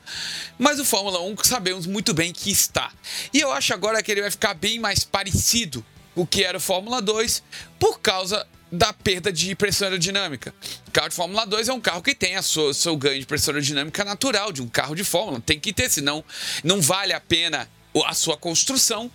mas 0.57 0.79
o 0.79 0.85
Fórmula 0.85 1.21
1 1.21 1.35
sabemos 1.43 1.85
muito 1.85 2.13
bem 2.13 2.33
que 2.33 2.51
está. 2.51 2.91
E 3.33 3.39
eu 3.39 3.51
acho 3.51 3.73
agora 3.73 4.01
que 4.01 4.11
ele 4.11 4.21
vai 4.21 4.31
ficar 4.31 4.53
bem 4.53 4.79
mais 4.79 5.03
parecido 5.03 5.85
com 6.13 6.21
o 6.21 6.27
que 6.27 6.43
era 6.43 6.57
o 6.57 6.61
Fórmula 6.61 7.01
2 7.01 7.43
por 7.79 7.99
causa 7.99 8.45
da 8.71 8.91
perda 8.91 9.31
de 9.31 9.55
pressão 9.55 9.87
aerodinâmica. 9.87 10.53
O 10.87 10.91
carro 10.91 11.09
de 11.09 11.15
Fórmula 11.15 11.45
2 11.45 11.69
é 11.69 11.73
um 11.73 11.79
carro 11.79 12.01
que 12.01 12.15
tem 12.15 12.35
a 12.35 12.41
sua, 12.41 12.73
seu 12.73 12.95
ganho 12.97 13.19
de 13.19 13.25
pressão 13.25 13.53
aerodinâmica 13.53 14.03
natural 14.03 14.51
de 14.51 14.61
um 14.61 14.67
carro 14.67 14.95
de 14.95 15.03
Fórmula. 15.03 15.39
Tem 15.39 15.59
que 15.59 15.71
ter, 15.71 15.89
senão 15.89 16.23
não 16.63 16.81
vale 16.81 17.13
a 17.13 17.19
pena 17.19 17.69
a 18.03 18.13
sua 18.13 18.35
construção. 18.35 19.11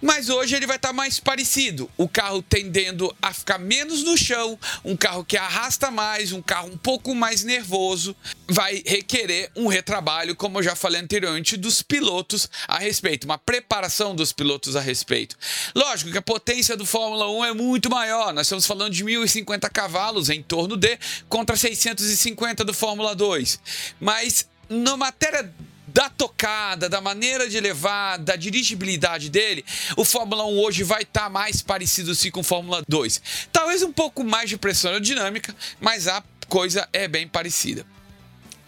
Mas 0.00 0.28
hoje 0.28 0.54
ele 0.54 0.66
vai 0.66 0.76
estar 0.76 0.92
mais 0.92 1.20
parecido. 1.20 1.90
O 1.96 2.08
carro 2.08 2.42
tendendo 2.42 3.14
a 3.20 3.32
ficar 3.32 3.58
menos 3.58 4.02
no 4.02 4.16
chão, 4.16 4.58
um 4.84 4.96
carro 4.96 5.24
que 5.24 5.36
arrasta 5.36 5.90
mais, 5.90 6.32
um 6.32 6.42
carro 6.42 6.68
um 6.68 6.76
pouco 6.76 7.14
mais 7.14 7.44
nervoso. 7.44 8.16
Vai 8.48 8.82
requerer 8.84 9.50
um 9.56 9.66
retrabalho, 9.66 10.34
como 10.34 10.58
eu 10.58 10.62
já 10.62 10.74
falei 10.74 11.00
anteriormente, 11.00 11.56
dos 11.56 11.82
pilotos 11.82 12.48
a 12.66 12.78
respeito, 12.78 13.24
uma 13.24 13.38
preparação 13.38 14.14
dos 14.14 14.32
pilotos 14.32 14.76
a 14.76 14.80
respeito. 14.80 15.36
Lógico 15.74 16.10
que 16.10 16.18
a 16.18 16.22
potência 16.22 16.76
do 16.76 16.84
Fórmula 16.86 17.30
1 17.30 17.44
é 17.44 17.54
muito 17.54 17.90
maior. 17.90 18.32
Nós 18.32 18.46
estamos 18.46 18.66
falando 18.66 18.92
de 18.92 19.04
1050 19.04 19.68
cavalos 19.70 20.28
em 20.28 20.42
torno 20.42 20.76
de 20.76 20.98
contra 21.28 21.56
650 21.56 22.64
do 22.64 22.74
Fórmula 22.74 23.14
2. 23.14 23.60
Mas 24.00 24.46
na 24.68 24.96
matéria 24.96 25.52
da 25.92 26.08
tocada, 26.08 26.88
da 26.88 27.00
maneira 27.00 27.48
de 27.48 27.60
levar, 27.60 28.18
da 28.18 28.36
dirigibilidade 28.36 29.28
dele, 29.28 29.64
o 29.96 30.04
Fórmula 30.04 30.44
1 30.46 30.58
hoje 30.58 30.82
vai 30.82 31.02
estar 31.02 31.28
mais 31.28 31.62
parecido 31.62 32.14
sim 32.14 32.30
com 32.30 32.40
o 32.40 32.44
Fórmula 32.44 32.82
2. 32.88 33.22
Talvez 33.52 33.82
um 33.82 33.92
pouco 33.92 34.24
mais 34.24 34.48
de 34.48 34.56
pressão 34.56 34.90
aerodinâmica, 34.90 35.54
mas 35.80 36.08
a 36.08 36.22
coisa 36.48 36.88
é 36.92 37.06
bem 37.06 37.28
parecida. 37.28 37.86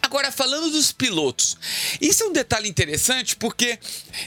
Agora, 0.03 0.31
falando 0.31 0.71
dos 0.71 0.93
pilotos, 0.93 1.57
isso 1.99 2.23
é 2.23 2.27
um 2.27 2.33
detalhe 2.33 2.69
interessante 2.69 3.35
porque 3.37 3.79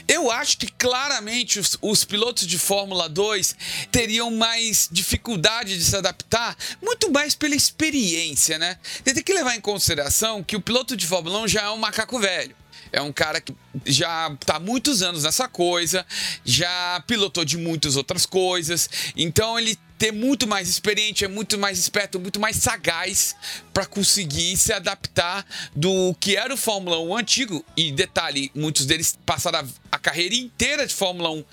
eu 0.08 0.28
acho 0.28 0.58
que 0.58 0.66
claramente 0.72 1.60
os, 1.60 1.78
os, 1.80 2.04
pilotos 2.04 2.46
de 2.48 2.58
Fórmula 2.58 3.08
2 3.08 3.56
teriam 3.90 4.28
mais 4.30 4.88
dificuldade 4.90 5.78
de 5.78 5.84
se 5.84 5.96
adaptar, 5.96 6.56
muito 6.82 7.12
mais 7.12 7.36
pela 7.36 7.54
experiência, 7.54 8.58
né? 8.58 8.76
Tem 9.04 9.14
que 9.14 9.32
levar 9.32 9.54
em 9.54 9.60
consideração 9.60 10.42
que 10.42 10.56
o 10.56 10.60
piloto 10.60 10.96
de 10.96 11.06
Fórmula 11.06 11.38
1 11.42 11.48
já 11.48 11.62
é 11.62 11.70
um 11.70 11.78
macaco 11.78 12.18
velho. 12.18 12.54
É 12.92 13.00
um 13.02 13.12
cara 13.12 13.40
que 13.40 13.54
já 13.84 14.30
está 14.40 14.56
há 14.56 14.60
muitos 14.60 15.02
anos 15.02 15.24
nessa 15.24 15.48
coisa, 15.48 16.06
já 16.44 17.02
pilotou 17.06 17.44
de 17.44 17.56
muitas 17.56 17.96
outras 17.96 18.24
coisas, 18.24 18.88
então 19.16 19.58
ele 19.58 19.78
ter 19.98 20.12
muito 20.12 20.46
mais 20.46 20.68
experiente, 20.68 21.24
é 21.24 21.28
muito 21.28 21.58
mais 21.58 21.78
esperto, 21.78 22.20
muito 22.20 22.38
mais 22.38 22.56
sagaz 22.56 23.34
para 23.74 23.84
conseguir 23.84 24.56
se 24.56 24.72
adaptar 24.72 25.44
do 25.74 26.14
que 26.20 26.36
era 26.36 26.54
o 26.54 26.56
Fórmula 26.56 27.00
1 27.00 27.16
antigo. 27.16 27.64
E 27.76 27.90
detalhe, 27.90 28.50
muitos 28.54 28.86
deles 28.86 29.18
passaram 29.26 29.68
a, 29.90 29.98
carreira 29.98 30.36
inteira 30.36 30.86
de 30.86 30.94
Fórmula 30.94 31.30
1 31.30 31.44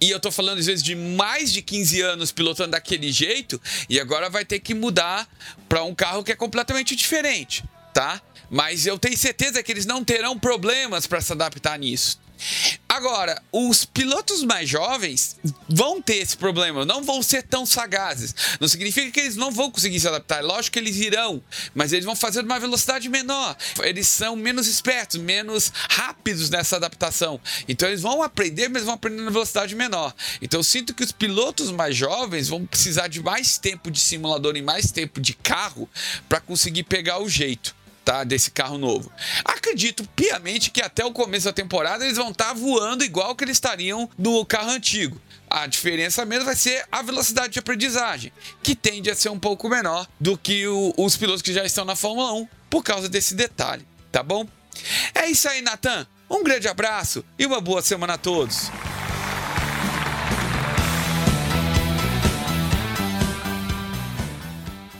e 0.00 0.10
eu 0.10 0.18
tô 0.18 0.32
falando 0.32 0.58
às 0.58 0.66
vezes 0.66 0.82
de 0.82 0.94
mais 0.94 1.52
de 1.52 1.60
15 1.60 2.00
anos 2.00 2.32
pilotando 2.32 2.70
daquele 2.70 3.12
jeito, 3.12 3.60
e 3.86 4.00
agora 4.00 4.30
vai 4.30 4.46
ter 4.46 4.58
que 4.58 4.72
mudar 4.72 5.28
para 5.68 5.84
um 5.84 5.94
carro 5.94 6.24
que 6.24 6.32
é 6.32 6.36
completamente 6.36 6.96
diferente, 6.96 7.62
tá? 7.92 8.20
Mas 8.50 8.84
eu 8.84 8.98
tenho 8.98 9.16
certeza 9.16 9.62
que 9.62 9.70
eles 9.70 9.86
não 9.86 10.04
terão 10.04 10.38
problemas 10.38 11.06
para 11.06 11.20
se 11.20 11.32
adaptar 11.32 11.78
nisso. 11.78 12.18
Agora, 12.88 13.40
os 13.52 13.84
pilotos 13.84 14.42
mais 14.42 14.68
jovens 14.68 15.36
vão 15.68 16.00
ter 16.00 16.16
esse 16.16 16.36
problema, 16.36 16.84
não 16.84 17.02
vão 17.02 17.22
ser 17.22 17.42
tão 17.42 17.64
sagazes. 17.64 18.34
Não 18.58 18.66
significa 18.66 19.10
que 19.10 19.20
eles 19.20 19.36
não 19.36 19.50
vão 19.52 19.70
conseguir 19.70 20.00
se 20.00 20.08
adaptar. 20.08 20.42
Lógico 20.42 20.74
que 20.74 20.78
eles 20.78 20.96
irão, 20.96 21.42
mas 21.74 21.92
eles 21.92 22.04
vão 22.04 22.16
fazer 22.16 22.40
uma 22.40 22.58
velocidade 22.58 23.08
menor. 23.08 23.56
Eles 23.82 24.08
são 24.08 24.34
menos 24.34 24.66
espertos, 24.66 25.20
menos 25.20 25.70
rápidos 25.90 26.50
nessa 26.50 26.76
adaptação. 26.76 27.40
Então 27.68 27.88
eles 27.88 28.00
vão 28.00 28.22
aprender, 28.22 28.68
mas 28.68 28.84
vão 28.84 28.94
aprender 28.94 29.22
na 29.22 29.30
velocidade 29.30 29.74
menor. 29.74 30.14
Então 30.40 30.60
eu 30.60 30.64
sinto 30.64 30.94
que 30.94 31.04
os 31.04 31.12
pilotos 31.12 31.70
mais 31.70 31.94
jovens 31.94 32.48
vão 32.48 32.66
precisar 32.66 33.08
de 33.08 33.22
mais 33.22 33.58
tempo 33.58 33.90
de 33.90 34.00
simulador 34.00 34.56
e 34.56 34.62
mais 34.62 34.90
tempo 34.90 35.20
de 35.20 35.34
carro 35.34 35.88
para 36.28 36.40
conseguir 36.40 36.84
pegar 36.84 37.18
o 37.18 37.28
jeito 37.28 37.79
tá? 38.10 38.24
Desse 38.24 38.50
carro 38.50 38.76
novo. 38.76 39.12
Acredito 39.44 40.04
piamente 40.16 40.72
que 40.72 40.82
até 40.82 41.04
o 41.04 41.12
começo 41.12 41.44
da 41.44 41.52
temporada 41.52 42.04
eles 42.04 42.16
vão 42.16 42.30
estar 42.30 42.46
tá 42.46 42.54
voando 42.54 43.04
igual 43.04 43.36
que 43.36 43.44
eles 43.44 43.56
estariam 43.56 44.10
no 44.18 44.44
carro 44.44 44.70
antigo. 44.70 45.20
A 45.48 45.64
diferença 45.68 46.24
mesmo 46.24 46.46
vai 46.46 46.56
ser 46.56 46.84
a 46.90 47.02
velocidade 47.02 47.52
de 47.52 47.60
aprendizagem, 47.60 48.32
que 48.64 48.74
tende 48.74 49.08
a 49.08 49.14
ser 49.14 49.28
um 49.28 49.38
pouco 49.38 49.68
menor 49.68 50.08
do 50.18 50.36
que 50.36 50.66
o, 50.66 50.92
os 50.96 51.16
pilotos 51.16 51.42
que 51.42 51.52
já 51.52 51.64
estão 51.64 51.84
na 51.84 51.94
Fórmula 51.94 52.32
1, 52.32 52.48
por 52.68 52.82
causa 52.82 53.08
desse 53.08 53.32
detalhe, 53.34 53.86
tá 54.10 54.24
bom? 54.24 54.44
É 55.14 55.28
isso 55.28 55.48
aí, 55.48 55.62
Natan. 55.62 56.04
Um 56.28 56.42
grande 56.42 56.66
abraço 56.66 57.24
e 57.38 57.46
uma 57.46 57.60
boa 57.60 57.80
semana 57.80 58.14
a 58.14 58.18
todos. 58.18 58.70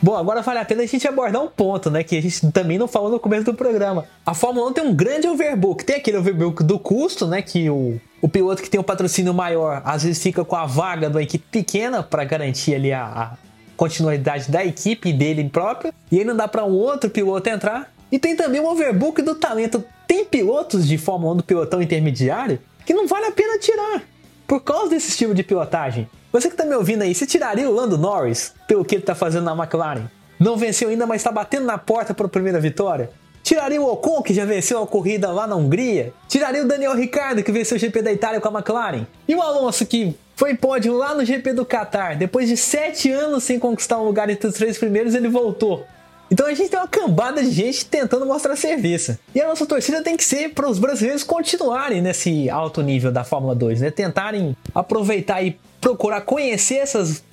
Bom, 0.02 0.16
agora 0.16 0.40
vale 0.40 0.59
a 0.59 0.64
pena 0.64 0.83
a 0.83 0.87
gente 0.87 1.07
abordar 1.07 1.42
um 1.42 1.49
ponto, 1.49 1.90
né? 1.90 2.02
Que 2.02 2.16
a 2.16 2.23
gente 2.23 2.50
também 2.52 2.78
não 2.78 2.88
falou 2.88 3.11
no 3.11 3.21
começo 3.21 3.45
do 3.45 3.52
programa. 3.52 4.07
A 4.25 4.33
Fórmula 4.33 4.71
1 4.71 4.73
tem 4.73 4.85
um 4.85 4.95
grande 4.95 5.28
overbook. 5.28 5.85
Tem 5.85 5.97
aquele 5.97 6.16
overbook 6.16 6.64
do 6.64 6.78
custo, 6.78 7.26
né? 7.26 7.42
Que 7.42 7.69
o, 7.69 8.00
o 8.23 8.28
piloto 8.28 8.62
que 8.62 8.71
tem 8.71 8.80
um 8.80 8.85
patrocínio 8.85 9.35
maior 9.35 9.83
às 9.85 10.02
vezes 10.02 10.23
fica 10.23 10.42
com 10.42 10.57
a 10.57 10.64
vaga 10.64 11.09
uma 11.09 11.23
equipe 11.23 11.45
pequena 11.50 12.02
para 12.02 12.25
garantir 12.25 12.75
ali 12.75 12.92
a, 12.92 13.04
a 13.04 13.33
continuidade 13.76 14.50
da 14.50 14.64
equipe 14.64 15.12
dele 15.12 15.47
própria. 15.50 15.92
E 16.11 16.19
aí 16.19 16.25
não 16.25 16.35
dá 16.35 16.49
para 16.49 16.64
um 16.64 16.73
outro 16.73 17.11
piloto 17.11 17.50
entrar. 17.50 17.92
E 18.11 18.19
tem 18.19 18.35
também 18.35 18.59
um 18.59 18.69
overbook 18.69 19.21
do 19.21 19.35
talento. 19.35 19.85
Tem 20.09 20.25
pilotos 20.25 20.88
de 20.88 20.97
Fórmula 20.97 21.35
1 21.35 21.37
do 21.37 21.42
pilotão 21.42 21.83
intermediário 21.83 22.59
que 22.87 22.95
não 22.95 23.07
vale 23.07 23.26
a 23.26 23.33
pena 23.33 23.59
tirar 23.59 24.02
por 24.47 24.61
causa 24.61 24.88
desse 24.90 25.11
estilo 25.11 25.35
de 25.35 25.42
pilotagem. 25.42 26.09
Você 26.32 26.49
que 26.49 26.56
tá 26.56 26.64
me 26.64 26.76
ouvindo 26.76 27.02
aí, 27.02 27.12
você 27.12 27.26
tiraria 27.26 27.68
o 27.68 27.75
Lando 27.75 27.99
Norris 27.99 28.54
pelo 28.68 28.84
que 28.84 28.94
ele 28.94 29.02
tá 29.02 29.16
fazendo 29.16 29.44
na 29.44 29.52
McLaren? 29.52 30.04
Não 30.38 30.56
venceu 30.56 30.88
ainda, 30.88 31.04
mas 31.04 31.25
tá 31.25 31.32
batendo 31.32 31.66
na 31.66 31.76
porta 31.76 32.14
para 32.14 32.26
a 32.26 32.28
primeira 32.28 32.60
vitória? 32.60 33.10
Tiraria 33.42 33.82
o 33.82 33.90
Ocon, 33.90 34.22
que 34.22 34.32
já 34.32 34.44
venceu 34.44 34.80
a 34.80 34.87
corrida 34.87 35.32
lá 35.32 35.44
na 35.44 35.56
Hungria? 35.56 36.12
Tiraria 36.28 36.62
o 36.62 36.68
Daniel 36.68 36.94
Ricciardo, 36.94 37.42
que 37.42 37.50
venceu 37.50 37.76
o 37.76 37.80
GP 37.80 38.00
da 38.00 38.12
Itália 38.12 38.40
com 38.40 38.49
a 38.49 38.52
McLaren? 38.52 39.06
E 39.26 39.34
o 39.34 39.42
Alonso, 39.42 39.84
que 39.84 40.14
foi 40.37 40.54
pódio 40.54 40.96
lá 40.96 41.14
no 41.14 41.25
GP 41.25 41.52
do 41.52 41.66
Qatar? 41.66 42.16
Depois 42.16 42.49
de 42.49 42.56
sete 42.56 43.10
anos 43.10 43.42
sem 43.42 43.58
conquistar 43.58 43.99
um 43.99 44.04
lugar 44.04 44.30
entre 44.30 44.46
os 44.46 44.54
três 44.54 44.78
primeiros, 44.78 45.16
ele 45.16 45.28
voltou. 45.28 45.84
Então 46.30 46.46
a 46.46 46.54
gente 46.54 46.70
tem 46.70 46.78
uma 46.78 46.87
cambada 46.87 47.42
de 47.42 47.50
gente 47.50 47.84
tentando 47.84 48.25
mostrar 48.25 48.54
serviço. 48.54 49.18
E 49.34 49.40
a 49.40 49.49
nossa 49.49 49.66
torcida 49.66 50.02
tem 50.02 50.16
que 50.16 50.25
ser 50.25 50.50
para 50.50 50.68
os 50.68 50.78
brasileiros 50.78 51.25
continuarem 51.25 52.00
nesse 52.00 52.49
alto 52.49 52.82
nível 52.82 53.10
da 53.10 53.25
Fórmula 53.25 53.54
2, 53.54 53.80
né? 53.80 53.90
Tentarem 53.90 54.56
aproveitar 54.72 55.42
e 55.42 55.58
procurar 55.80 56.20
conhecer 56.20 56.76
essas, 56.76 57.25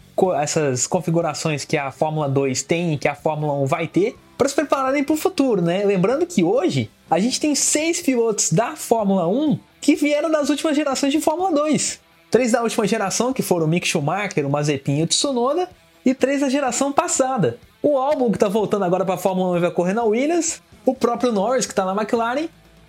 essas 0.41 0.87
configurações 0.87 1.63
que 1.63 1.77
a 1.77 1.91
Fórmula 1.91 2.27
2 2.27 2.63
tem 2.63 2.93
e 2.93 2.97
que 2.97 3.07
a 3.07 3.13
Fórmula 3.13 3.53
1 3.53 3.65
vai 3.67 3.87
ter 3.87 4.15
para 4.35 4.49
se 4.49 4.55
prepararem 4.55 5.03
para 5.03 5.13
o 5.13 5.17
futuro, 5.17 5.61
né? 5.61 5.83
Lembrando 5.85 6.25
que 6.25 6.43
hoje 6.43 6.89
a 7.09 7.19
gente 7.19 7.39
tem 7.39 7.53
seis 7.53 8.01
pilotos 8.01 8.51
da 8.51 8.75
Fórmula 8.75 9.27
1 9.27 9.59
que 9.79 9.95
vieram 9.95 10.31
das 10.31 10.49
últimas 10.49 10.75
gerações 10.75 11.11
de 11.11 11.21
Fórmula 11.21 11.51
2. 11.51 11.99
Três 12.29 12.51
da 12.51 12.61
última 12.61 12.85
geração, 12.85 13.31
que 13.31 13.41
foram 13.41 13.65
o 13.65 13.69
Mick 13.69 13.87
Schumacher, 13.87 14.45
o 14.45 14.49
Mazepin 14.49 14.99
e 14.99 15.03
o 15.03 15.07
Tsunoda, 15.07 15.69
e 16.07 16.13
três 16.13 16.39
da 16.39 16.47
geração 16.47 16.89
passada. 16.89 17.57
O 17.83 17.97
álbum 17.97 18.31
que 18.31 18.37
está 18.37 18.47
voltando 18.47 18.85
agora 18.85 19.03
para 19.03 19.15
a 19.15 19.17
Fórmula 19.17 19.57
1 19.57 19.59
vai 19.59 19.71
correr 19.71 19.93
na 19.93 20.05
Williams, 20.05 20.61
o 20.85 20.95
próprio 20.95 21.33
Norris 21.33 21.65
que 21.65 21.73
está 21.73 21.83
na 21.83 21.91
McLaren 21.91 22.47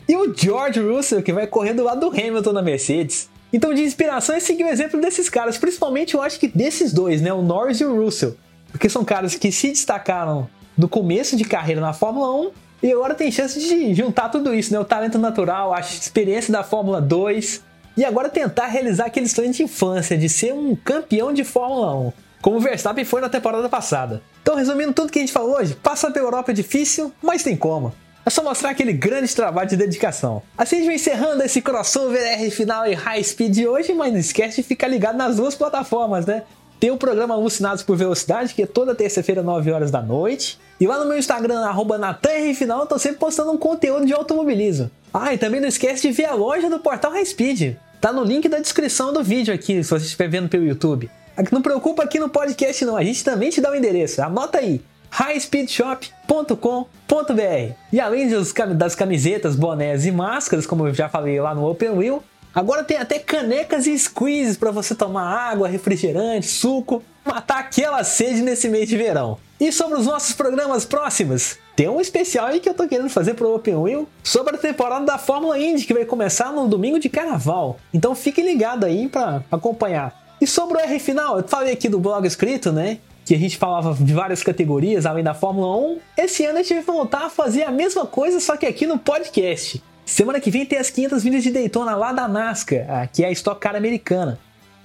e 0.08 0.16
o 0.16 0.32
George 0.32 0.78
Russell 0.78 1.20
que 1.20 1.32
vai 1.32 1.44
correr 1.44 1.75
do 1.75 1.82
lado 1.82 2.08
do 2.08 2.16
Hamilton 2.16 2.52
na 2.52 2.62
Mercedes. 2.62 3.28
Então, 3.52 3.75
de 3.75 3.82
inspiração 3.82 4.37
é 4.37 4.40
seguir 4.40 4.62
o 4.62 4.68
exemplo 4.68 5.00
desses 5.00 5.28
caras, 5.28 5.58
principalmente 5.58 6.14
eu 6.14 6.22
acho 6.22 6.38
que 6.38 6.46
desses 6.46 6.92
dois, 6.92 7.20
né, 7.20 7.32
o 7.32 7.42
Norris 7.42 7.80
e 7.80 7.84
o 7.84 8.04
Russell, 8.04 8.37
porque 8.70 8.88
são 8.88 9.04
caras 9.04 9.34
que 9.34 9.50
se 9.50 9.70
destacaram 9.70 10.48
no 10.76 10.88
começo 10.88 11.37
de 11.37 11.44
carreira 11.44 11.80
na 11.80 11.92
Fórmula 11.92 12.32
1 12.32 12.50
e 12.84 12.92
agora 12.92 13.16
tem 13.16 13.32
chance 13.32 13.58
de 13.58 13.94
juntar 13.94 14.28
tudo 14.28 14.54
isso, 14.54 14.72
né, 14.72 14.78
o 14.78 14.84
talento 14.84 15.18
natural, 15.18 15.75
a 15.75 15.80
experiência 15.80 16.52
da 16.52 16.62
Fórmula 16.62 17.00
2 17.00 17.64
e 17.96 18.04
agora 18.04 18.28
tentar 18.28 18.68
realizar 18.68 19.06
aquele 19.06 19.28
sonho 19.28 19.50
de 19.50 19.64
infância 19.64 20.16
de 20.16 20.28
ser 20.28 20.54
um 20.54 20.76
campeão 20.76 21.32
de 21.32 21.42
Fórmula 21.42 21.96
1, 21.96 22.12
como 22.40 22.57
o 22.57 22.61
Verstappen 22.61 23.04
foi 23.04 23.21
na 23.21 23.28
temporada 23.28 23.68
passada. 23.68 24.23
Então, 24.42 24.54
resumindo 24.54 24.92
tudo 24.92 25.12
que 25.12 25.18
a 25.18 25.23
gente 25.23 25.33
falou 25.33 25.57
hoje, 25.57 25.75
passar 25.75 26.11
pela 26.11 26.26
Europa 26.26 26.52
é 26.52 26.54
difícil, 26.54 27.12
mas 27.23 27.42
tem 27.42 27.57
como. 27.57 27.92
É 28.25 28.30
só 28.30 28.42
mostrar 28.42 28.71
aquele 28.71 28.92
grande 28.92 29.35
trabalho 29.35 29.68
de 29.68 29.76
dedicação. 29.76 30.42
Assim 30.57 30.76
a 30.76 30.78
gente 30.80 30.87
vai 30.87 30.97
encerrando 30.97 31.42
esse 31.42 31.62
crossover 31.62 32.21
R 32.21 32.50
final 32.50 32.87
e 32.87 32.92
High 32.92 33.25
Speed 33.25 33.54
de 33.54 33.66
hoje, 33.66 33.95
mas 33.95 34.12
não 34.12 34.21
esquece 34.21 34.57
de 34.57 34.68
ficar 34.68 34.88
ligado 34.88 35.16
nas 35.16 35.37
duas 35.37 35.54
plataformas, 35.54 36.26
né? 36.26 36.42
Tem 36.78 36.90
o 36.90 36.97
programa 36.97 37.35
Alucinados 37.35 37.83
por 37.83 37.97
Velocidade, 37.97 38.54
que 38.54 38.62
é 38.62 38.66
toda 38.66 38.95
terça-feira, 38.95 39.42
9 39.42 39.73
horas 39.73 39.90
da 39.90 40.00
noite. 40.00 40.61
E 40.78 40.87
lá 40.87 40.99
no 40.99 41.07
meu 41.07 41.18
Instagram, 41.18 41.61
arroba 41.61 41.99
NatanRFinal, 41.99 42.80
eu 42.80 42.87
tô 42.87 42.99
sempre 42.99 43.18
postando 43.18 43.50
um 43.50 43.57
conteúdo 43.57 44.07
de 44.07 44.12
automobilismo. 44.12 44.90
Ah, 45.12 45.35
e 45.35 45.38
também 45.38 45.61
não 45.61 45.66
esquece 45.66 46.07
de 46.07 46.12
ver 46.12 46.26
a 46.26 46.35
loja 46.35 46.71
do 46.71 46.78
portal 46.78 47.11
High 47.11 47.25
Speed. 47.25 47.76
Tá 48.00 48.12
no 48.12 48.23
link 48.23 48.49
da 48.49 48.61
descrição 48.61 49.12
do 49.12 49.25
vídeo 49.25 49.52
aqui, 49.52 49.83
se 49.83 49.90
você 49.90 50.04
estiver 50.04 50.28
vendo 50.28 50.49
pelo 50.49 50.64
YouTube. 50.64 51.11
Não 51.52 51.62
preocupa 51.62 52.02
aqui 52.02 52.18
no 52.18 52.28
podcast 52.28 52.85
não, 52.85 52.97
a 52.97 53.04
gente 53.04 53.23
também 53.23 53.50
te 53.50 53.61
dá 53.61 53.71
o 53.71 53.75
endereço. 53.75 54.21
Anota 54.21 54.59
aí, 54.59 54.83
highspeedshop.com.br. 55.11 57.75
E 57.92 58.00
além 58.00 58.28
das 58.76 58.95
camisetas, 58.95 59.54
bonés 59.54 60.04
e 60.04 60.11
máscaras, 60.11 60.66
como 60.66 60.88
eu 60.88 60.95
já 60.95 61.09
falei 61.09 61.40
lá 61.40 61.54
no 61.54 61.71
Open 61.71 61.90
Wheel, 61.90 62.23
agora 62.54 62.83
tem 62.83 62.97
até 62.97 63.18
canecas 63.18 63.87
e 63.87 63.97
squeezes 63.99 64.57
para 64.57 64.73
você 64.73 64.95
tomar 64.95 65.25
água, 65.25 65.68
refrigerante, 65.68 66.47
suco, 66.47 67.02
matar 67.25 67.61
aquela 67.61 68.02
sede 68.02 68.42
nesse 68.42 68.68
mês 68.68 68.88
de 68.88 68.97
verão. 68.97 69.38
E 69.61 69.73
sobre 69.73 69.99
os 69.99 70.07
nossos 70.07 70.35
programas 70.35 70.85
próximos, 70.85 71.57
tem 71.76 71.88
um 71.88 72.00
especial 72.00 72.47
aí 72.47 72.61
que 72.61 72.68
eu 72.68 72.75
tô 72.75 72.88
querendo 72.88 73.09
fazer 73.09 73.35
pro 73.35 73.54
Open 73.54 73.76
Wheel 73.76 74.09
sobre 74.23 74.57
a 74.57 74.59
temporada 74.59 75.04
da 75.04 75.18
Fórmula 75.18 75.59
Indy 75.59 75.85
que 75.85 75.95
vai 75.95 76.04
começar 76.04 76.52
no 76.52 76.66
domingo 76.66 76.99
de 76.99 77.09
carnaval. 77.09 77.78
Então 77.95 78.14
fique 78.14 78.42
ligado 78.42 78.85
aí 78.85 79.09
para 79.09 79.42
acompanhar. 79.50 80.27
E 80.40 80.47
sobre 80.47 80.78
o 80.78 80.80
R 80.80 80.99
final, 80.99 81.38
eu 81.38 81.49
falei 81.49 81.73
aqui 81.73 81.88
do 81.88 81.99
blog 81.99 82.26
escrito, 82.26 82.73
né? 82.73 82.99
que 83.28 83.35
a 83.35 83.38
gente 83.38 83.59
falava 83.59 83.92
de 83.92 84.14
várias 84.14 84.42
categorias 84.42 85.04
além 85.04 85.23
da 85.23 85.35
Fórmula 85.35 85.76
1, 85.76 85.99
esse 86.16 86.47
ano 86.47 86.61
a 86.61 86.62
gente 86.62 86.73
vai 86.76 86.83
voltar 86.83 87.26
a 87.26 87.28
fazer 87.28 87.62
a 87.62 87.71
mesma 87.71 88.07
coisa, 88.07 88.40
só 88.40 88.57
que 88.57 88.64
aqui 88.64 88.87
no 88.87 88.99
podcast. 88.99 89.83
Semana 90.07 90.40
que 90.40 90.50
vem 90.50 90.64
tem 90.64 90.78
as 90.78 90.88
500 90.88 91.25
milhas 91.25 91.42
de 91.42 91.50
Daytona 91.50 91.95
lá 91.95 92.11
da 92.11 92.26
NASCAR, 92.26 93.11
que 93.12 93.23
é 93.23 93.26
a 93.26 93.30
Stock 93.30 93.61
Car 93.61 93.76
americana. 93.76 94.38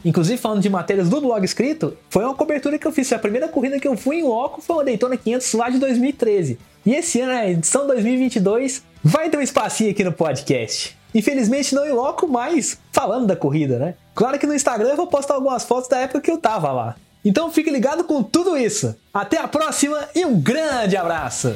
Inclusive, 0.04 0.38
falando 0.38 0.62
de 0.62 0.70
matérias 0.70 1.08
do 1.08 1.22
blog 1.22 1.46
escrito, 1.46 1.98
foi 2.10 2.26
uma 2.26 2.36
cobertura 2.36 2.78
que 2.78 2.86
eu 2.86 2.92
fiz. 2.92 3.14
A 3.14 3.18
primeira 3.18 3.48
corrida 3.48 3.80
que 3.80 3.88
eu 3.88 3.96
fui 3.96 4.18
em 4.18 4.24
loco 4.24 4.62
foi 4.62 4.76
uma 4.76 4.84
Daytona 4.84 5.16
500 5.16 5.54
lá 5.54 5.70
de 5.70 5.80
2013. 5.80 6.60
E 6.86 6.94
esse 6.94 7.22
ano, 7.22 7.32
a 7.32 7.50
edição 7.50 7.88
2022, 7.88 8.84
vai 9.02 9.30
ter 9.30 9.38
um 9.38 9.42
espacinho 9.42 9.92
aqui 9.92 10.04
no 10.04 10.12
podcast. 10.12 10.98
Infelizmente 11.14 11.76
não 11.76 11.86
em 11.86 11.92
loco, 11.92 12.28
mas 12.28 12.78
falando 12.92 13.28
da 13.28 13.36
corrida, 13.36 13.78
né? 13.78 13.96
Claro 14.16 14.40
que 14.40 14.48
no 14.48 14.56
Instagram 14.56 14.90
eu 14.90 14.98
vou 14.98 15.08
postar 15.08 15.36
algumas 15.36 15.64
fotos 15.64 15.90
da 15.90 16.00
época 16.00 16.22
que 16.22 16.32
eu 16.32 16.38
tava 16.38 16.72
lá. 16.72 16.96
Então 17.24 17.52
fique 17.52 17.70
ligado 17.70 18.04
com 18.04 18.22
tudo 18.22 18.58
isso. 18.58 18.96
Até 19.14 19.38
a 19.38 19.48
próxima 19.48 19.98
e 20.14 20.26
um 20.26 20.40
grande 20.40 20.98
abraço! 20.98 21.56